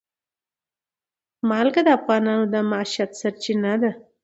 نمک 1.47 1.75
د 1.83 1.87
افغانانو 1.97 2.45
د 2.53 2.55
معیشت 2.69 3.11
سرچینه 3.21 3.73
ده. 3.81 3.91